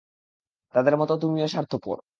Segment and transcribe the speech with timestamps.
[0.75, 1.97] তাদের মতো তুমিও স্বার্থপর!